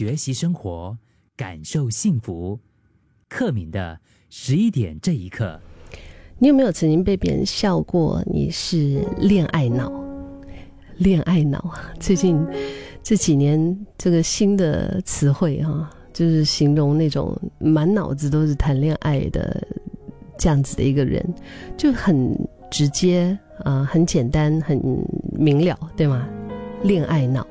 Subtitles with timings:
[0.00, 0.96] 学习生活，
[1.36, 2.58] 感受幸福。
[3.28, 4.00] 克敏的
[4.30, 5.60] 十一点这一刻，
[6.38, 8.24] 你有没有曾经被别人笑过？
[8.24, 9.92] 你是恋爱脑？
[10.96, 12.42] 恋爱脑，最近
[13.02, 19.62] 这几年这个新的词汇哈，就是形容那种满脑子都是谈恋爱的
[20.38, 21.22] 这样子的一个人，
[21.76, 22.34] 就很
[22.70, 24.80] 直接啊，很简单，很
[25.30, 26.26] 明了，对吗？
[26.84, 27.46] 恋爱脑。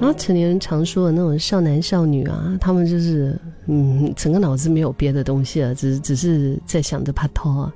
[0.00, 7.74] 然后成年人常说的那种少男少女啊，他们就是嗯，整个脑子没有别的东西了，只只是在想着拍拖啊。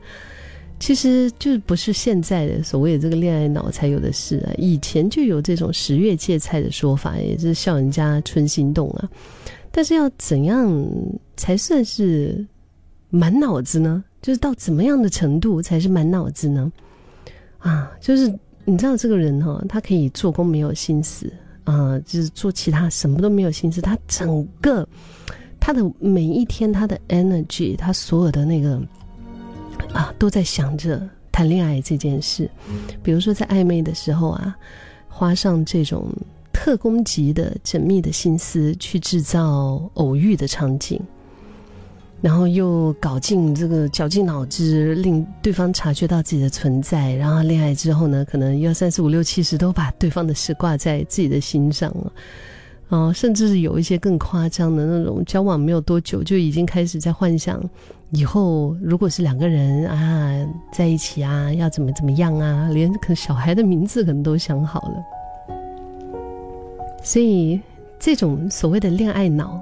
[0.80, 9.08] 其实就不是现在的所谓的这个恋爱脑才有的事啊，以前就有这种十月芥菜的说法，也是笑人家春心动啊。
[9.70, 10.74] 但是要怎样
[11.36, 12.44] 才算是
[13.10, 14.02] 满脑子呢？
[14.22, 16.72] 就是到怎么样的程度才是满脑子呢？
[17.58, 18.32] 啊，就是
[18.64, 21.30] 你知道这个人哈，他可以做工没有心思。
[21.64, 24.86] 啊，就是做其他什么都没有心思，他整个
[25.58, 28.80] 他的每一天，他的 energy，他所有的那个
[29.92, 31.00] 啊，都在想着
[31.32, 32.50] 谈恋爱这件事。
[33.02, 34.56] 比如说在暧昧的时候啊，
[35.08, 36.06] 花上这种
[36.52, 41.00] 特工级的缜密的心思去制造偶遇的场景。
[42.20, 47.14] 然后又搞尽这个绞尽脑汁，令对方察觉到自己的存在。
[47.14, 52.12] 然后恋爱之后呢，可能一二三四五六七十都把对方的事挂在自己的心上了。
[52.88, 57.62] 哦，甚至是有一些更夸张的那种，交往没有多久就已经开始在幻想，
[58.10, 65.04] 以后如果是两个人啊在一起啊，要怎么怎么样啊，连可能小孩的名字可能都想好了。
[67.02, 67.60] 所以
[67.98, 69.60] 这种所谓的恋爱脑，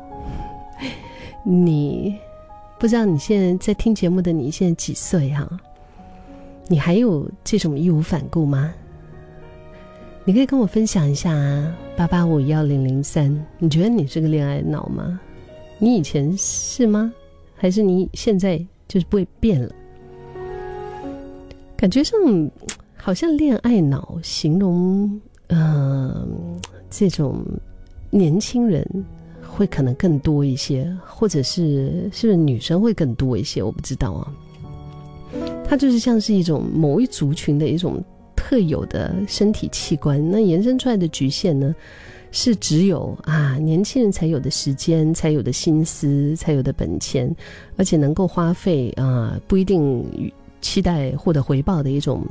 [1.43, 2.15] 你。
[2.83, 5.49] 不知道你现在在听节目的你现在几岁哈？
[6.67, 8.75] 你还有这种义无反顾吗？
[10.25, 13.33] 你可以跟我分享一下啊，八八五幺零零三。
[13.61, 15.21] 你觉得你是个恋爱脑吗？
[15.79, 17.13] 你以前是吗？
[17.55, 19.73] 还是你现在就是不会变了？
[21.77, 22.19] 感觉上
[22.97, 26.59] 好像恋爱脑形容嗯
[26.91, 27.45] 这种
[28.11, 28.85] 年轻人。
[29.55, 33.63] 会可能更多一些，或者是是不是女生会更多一些？
[33.63, 34.33] 我不知道啊。
[35.69, 38.03] 它就是像是一种某一族群的一种
[38.35, 41.75] 特有的身体器官，那延伸出来的局限呢，
[42.31, 47.35] 是只有啊年轻人才有的时间、才有的心思、才有的本钱，
[47.77, 52.25] 而且能够花费啊不一定期待获得回报的一种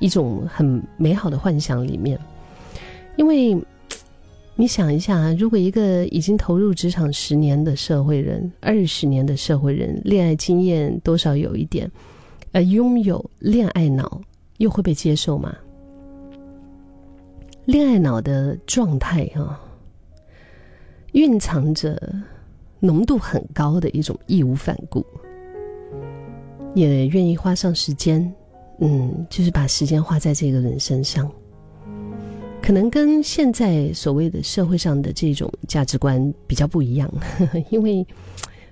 [0.00, 2.18] 一种很美好的幻想里面，
[3.16, 3.56] 因为。
[4.56, 11.90] 你想一下啊，如果一个已经投入职场十年的社会人、二十年的社会人，恋爱经验多少有一点，
[12.52, 14.20] 而拥有恋爱脑，
[14.58, 15.52] 又会被接受吗？
[17.64, 19.60] 恋爱脑的状态啊，
[21.12, 22.00] 蕴藏着
[22.78, 25.04] 浓度很高的一种义无反顾，
[26.74, 28.32] 也愿意花上时间，
[28.78, 31.28] 嗯，就是把时间花在这个人身上。
[32.64, 37.12] 可能跟现在所谓的社会上的这种价值观比较不一样，
[37.68, 38.06] 因为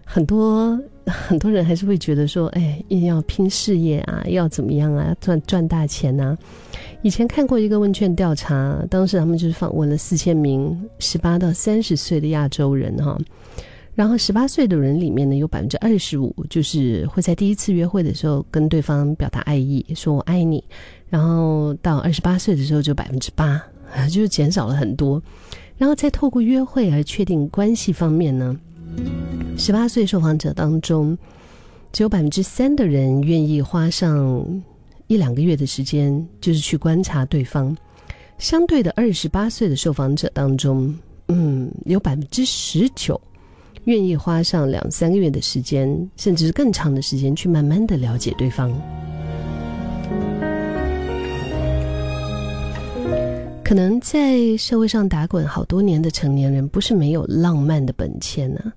[0.02, 6.34] 很多很多人还是会觉得说，哎，要拼事业啊，要怎么样啊，赚赚大钱呐。
[7.02, 13.18] 以前看过一个问卷调查，当时他们就是访问了四千名十八到三十岁的亚洲人哈，
[13.94, 20.64] 然后十八岁的人里面呢，有百分之二十五就是会在第一次约会的时候跟对方表达爱意，说我爱你，
[21.10, 23.62] 然后到二十八岁的时候就百分之八。
[24.08, 25.22] 就是减少了很多，
[25.76, 28.56] 然后再透过约会而确定关系方面呢，
[29.56, 31.16] 十八岁受访者当中，
[31.92, 34.62] 只有百分之三的人愿意花上
[35.06, 37.76] 一两个月的时间，就是去观察对方。
[38.38, 40.92] 相对的，二十八岁的受访者当中，
[41.28, 43.20] 嗯，有百分之十九
[43.84, 48.72] 愿意花上两三个月的时间，甚至是更长的时间去慢慢的了解对方。
[53.72, 58.70] 可能在社会上打滚好多年的成年人，不是没有浪漫的本钱呢，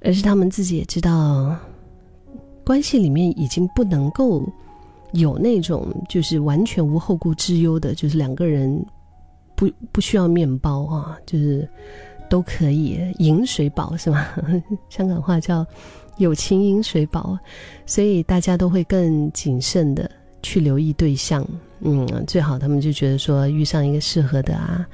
[0.00, 1.54] 而是他们自己也知道，
[2.64, 4.42] 关系里面已经不能够
[5.12, 8.82] 有那种就是完全无后顾之忧的，就是两个人
[9.54, 11.68] 不不需要面包啊，就是
[12.30, 14.26] 都可以饮水饱是吗？
[14.88, 15.66] 香港话叫
[16.16, 17.38] 有情饮水饱，
[17.84, 20.10] 所以大家都会更谨慎的
[20.42, 21.46] 去留意对象。
[21.80, 24.88] 嗯，最好他们就觉得说遇上一个适合的啊，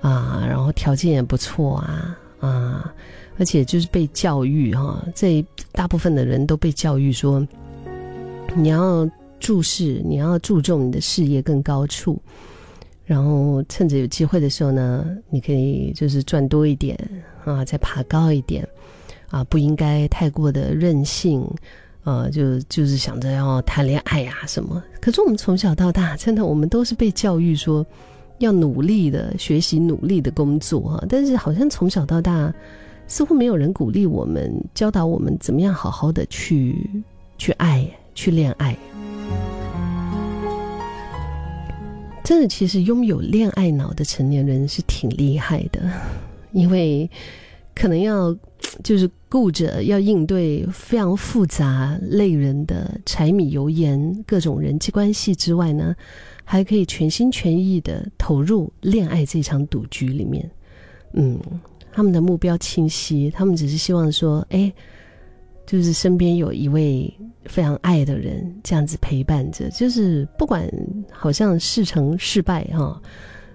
[0.00, 2.94] 啊，然后条件也不错啊，啊，
[3.38, 5.42] 而且就是被教育哈，这
[5.72, 7.46] 大部分的人都被教育说，
[8.54, 9.08] 你要
[9.40, 12.20] 注视，你要注重你的事业更高处，
[13.06, 16.94] 然后趁着有机会的时候呢，你可以就是赚多一点
[17.46, 18.68] 啊，再爬高一点
[19.30, 21.42] 啊，不应该太过的任性，
[22.08, 24.82] 呃，就就是想着要谈恋爱呀什么。
[24.98, 27.84] 可是我们从小到大，真的我们都是被教育说
[28.38, 31.04] 要努力的学习，努力的工作哈。
[31.06, 32.50] 但是好像从小到大，
[33.06, 36.88] 似乎没有人鼓励我们，教导我们怎么样好好的去
[37.36, 38.74] 去爱，去恋爱。
[42.24, 45.82] 真的，其实拥有恋爱脑的成年人是挺厉害的，
[46.52, 47.10] 因为
[47.74, 48.34] 可能要
[48.82, 55.94] 就是顾着要应对非常复杂、累人的柴米油盐各种人际关系之外呢，
[56.44, 60.50] 还可以全心全意的投入恋爱这场赌局里面。
[61.12, 61.38] 嗯，
[61.92, 64.72] 他们的目标清晰，他们只是希望说，哎。
[65.70, 67.14] 就是身边有一位
[67.44, 69.68] 非常爱的人，这样子陪伴着。
[69.68, 70.66] 就是不管
[71.12, 73.02] 好像事成事败哈，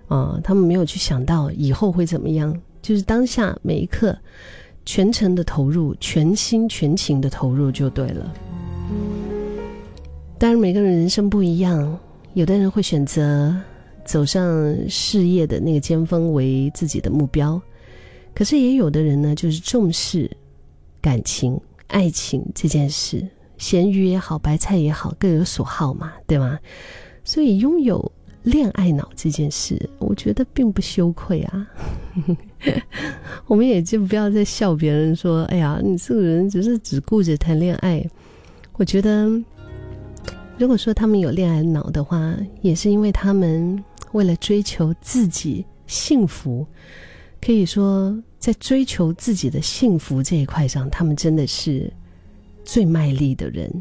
[0.07, 2.55] 啊，他们没有去想到以后会怎么样。
[2.83, 4.15] 就是当下每一刻，
[4.85, 8.33] 全程的投入，全心全情的投入就对了。
[10.37, 11.99] 当然，每个人人生不一样，
[12.33, 13.55] 有的人会选择
[14.05, 17.61] 走上事业的那个尖峰为自己的目标，
[18.33, 20.29] 可是也有的人呢，就是重视
[21.01, 21.59] 感情。
[21.87, 23.23] 爱情这件事，
[23.59, 26.57] 咸鱼也好，白菜也好，各有所好嘛，对吗？
[27.23, 31.67] 所以拥有恋爱脑这件事，我觉得并不羞愧啊。
[33.47, 38.03] 我们也就不要再笑别人说：“哎呀，你这个人只是只顾着谈恋爱。”
[38.73, 39.29] 我觉得，
[40.57, 46.65] 如果说他们有恋爱脑的话，也是因为他们为了追求自己幸福，
[47.41, 48.15] 可以说。
[48.43, 51.89] 在追求自己的幸福这一块上，他们真的是
[52.65, 53.71] 最卖力的人。